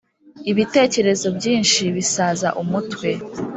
ibitekerezo 0.51 1.27
byinshi 1.37 1.81
bisaza 1.95 2.47
umutwe 2.61 3.09